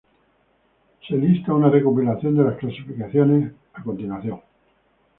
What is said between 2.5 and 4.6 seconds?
clasificaciones a continuación.